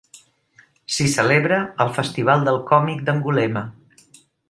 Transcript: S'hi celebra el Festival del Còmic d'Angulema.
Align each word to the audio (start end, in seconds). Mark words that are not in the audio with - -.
S'hi 0.95 1.05
celebra 1.17 1.61
el 1.85 1.93
Festival 1.99 2.49
del 2.49 2.61
Còmic 2.73 3.07
d'Angulema. 3.11 3.67